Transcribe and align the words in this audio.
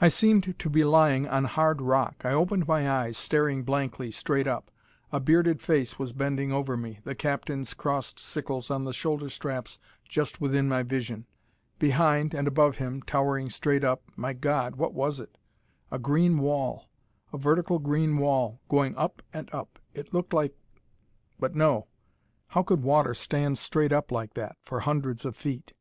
I 0.00 0.06
seemed 0.06 0.56
to 0.60 0.70
be 0.70 0.84
lying 0.84 1.26
on 1.26 1.46
hard 1.46 1.82
rock. 1.82 2.22
I 2.24 2.30
opened 2.30 2.68
my 2.68 2.88
eyes, 2.88 3.18
staring 3.18 3.64
blankly, 3.64 4.12
straight 4.12 4.46
up. 4.46 4.70
A 5.10 5.18
bearded 5.18 5.60
face 5.60 5.98
was 5.98 6.12
bending 6.12 6.52
over 6.52 6.76
me, 6.76 7.00
the 7.02 7.16
captain's 7.16 7.74
crossed 7.74 8.20
sickles 8.20 8.70
on 8.70 8.84
the 8.84 8.92
shoulder 8.92 9.28
straps 9.28 9.80
just 10.08 10.40
within 10.40 10.68
my 10.68 10.84
vision. 10.84 11.26
Behind, 11.80 12.32
and 12.32 12.46
above 12.46 12.76
him, 12.76 13.02
towering 13.02 13.50
straight 13.50 13.82
up 13.82 14.04
my 14.14 14.34
God! 14.34 14.76
what 14.76 14.94
was 14.94 15.18
it? 15.18 15.36
A 15.90 15.98
green 15.98 16.38
wall, 16.38 16.88
a 17.32 17.36
vertical 17.36 17.80
green 17.80 18.18
wall, 18.18 18.60
going 18.68 18.94
up 18.94 19.20
and 19.32 19.52
up! 19.52 19.80
It 19.94 20.14
looked 20.14 20.32
like 20.32 20.56
but 21.40 21.56
no: 21.56 21.88
how 22.46 22.62
could 22.62 22.84
water 22.84 23.14
stand 23.14 23.58
straight 23.58 23.92
up 23.92 24.12
like 24.12 24.34
that, 24.34 24.56
for 24.62 24.78
hundreds 24.78 25.24
of 25.24 25.34
feet? 25.34 25.72